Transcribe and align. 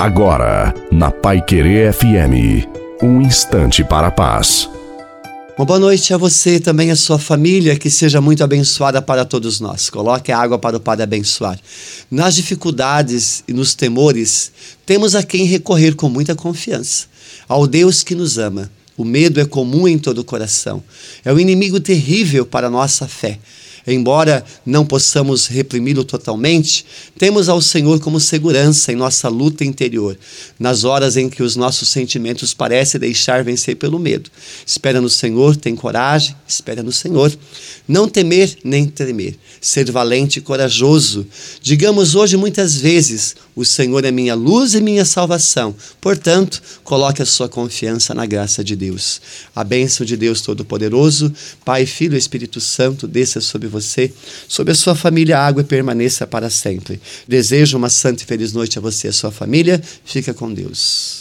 Agora, 0.00 0.72
na 0.90 1.10
Pai 1.10 1.44
Querer 1.44 1.92
FM, 1.92 2.66
um 3.02 3.20
instante 3.20 3.84
para 3.84 4.06
a 4.06 4.10
paz. 4.10 4.66
Uma 5.58 5.66
boa 5.66 5.78
noite 5.78 6.14
a 6.14 6.16
você 6.16 6.54
e 6.54 6.60
também 6.60 6.90
a 6.90 6.96
sua 6.96 7.18
família, 7.18 7.76
que 7.76 7.90
seja 7.90 8.18
muito 8.18 8.42
abençoada 8.42 9.02
para 9.02 9.26
todos 9.26 9.60
nós. 9.60 9.90
Coloque 9.90 10.32
a 10.32 10.38
água 10.38 10.58
para 10.58 10.78
o 10.78 10.80
Padre 10.80 11.02
abençoar. 11.02 11.60
Nas 12.10 12.34
dificuldades 12.34 13.44
e 13.46 13.52
nos 13.52 13.74
temores, 13.74 14.50
temos 14.86 15.14
a 15.14 15.22
quem 15.22 15.44
recorrer 15.44 15.94
com 15.94 16.08
muita 16.08 16.34
confiança, 16.34 17.04
ao 17.46 17.66
Deus 17.66 18.02
que 18.02 18.14
nos 18.14 18.38
ama. 18.38 18.70
O 18.96 19.04
medo 19.04 19.38
é 19.38 19.44
comum 19.44 19.86
em 19.86 19.98
todo 19.98 20.20
o 20.20 20.24
coração. 20.24 20.82
É 21.22 21.30
um 21.30 21.38
inimigo 21.38 21.78
terrível 21.78 22.46
para 22.46 22.68
a 22.68 22.70
nossa 22.70 23.06
fé. 23.06 23.38
Embora 23.86 24.44
não 24.64 24.84
possamos 24.84 25.46
reprimi-lo 25.46 26.04
totalmente, 26.04 26.84
temos 27.18 27.48
ao 27.48 27.60
Senhor 27.62 27.98
como 28.00 28.20
segurança 28.20 28.92
em 28.92 28.96
nossa 28.96 29.28
luta 29.28 29.64
interior, 29.64 30.18
nas 30.58 30.84
horas 30.84 31.16
em 31.16 31.28
que 31.28 31.42
os 31.42 31.56
nossos 31.56 31.88
sentimentos 31.88 32.52
parecem 32.52 33.00
deixar 33.00 33.42
vencer 33.42 33.76
pelo 33.76 33.98
medo. 33.98 34.30
Espera 34.66 35.00
no 35.00 35.08
Senhor, 35.08 35.56
tem 35.56 35.74
coragem, 35.74 36.36
espera 36.46 36.82
no 36.82 36.92
Senhor. 36.92 37.32
Não 37.88 38.08
temer 38.08 38.56
nem 38.62 38.86
tremer, 38.86 39.38
ser 39.60 39.90
valente 39.90 40.38
e 40.38 40.42
corajoso. 40.42 41.26
Digamos 41.62 42.14
hoje 42.14 42.36
muitas 42.36 42.76
vezes: 42.76 43.34
O 43.56 43.64
Senhor 43.64 44.04
é 44.04 44.10
minha 44.10 44.34
luz 44.34 44.74
e 44.74 44.80
minha 44.80 45.04
salvação. 45.04 45.74
Portanto, 46.00 46.62
coloque 46.84 47.22
a 47.22 47.26
sua 47.26 47.48
confiança 47.48 48.14
na 48.14 48.26
graça 48.26 48.62
de 48.62 48.76
Deus. 48.76 49.20
A 49.54 49.64
bênção 49.64 50.04
de 50.04 50.16
Deus 50.16 50.40
Todo-Poderoso, 50.40 51.32
Pai, 51.64 51.86
Filho 51.86 52.14
e 52.14 52.18
Espírito 52.18 52.60
Santo, 52.60 53.08
desça 53.08 53.40
sobre 53.40 53.69
você, 53.70 54.12
sobre 54.46 54.72
a 54.72 54.74
sua 54.74 54.94
família, 54.94 55.38
a 55.38 55.46
água 55.46 55.64
permaneça 55.64 56.26
para 56.26 56.50
sempre. 56.50 57.00
Desejo 57.26 57.78
uma 57.78 57.88
santa 57.88 58.22
e 58.22 58.26
feliz 58.26 58.52
noite 58.52 58.78
a 58.78 58.82
você 58.82 59.06
e 59.06 59.10
a 59.10 59.12
sua 59.12 59.30
família. 59.30 59.80
Fica 60.04 60.34
com 60.34 60.52
Deus. 60.52 61.18